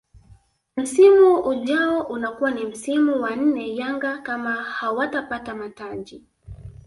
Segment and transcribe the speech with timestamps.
[0.77, 6.23] Msimu ujao unakuwa ni msimu wa nne Yanga kama hawatapata mataji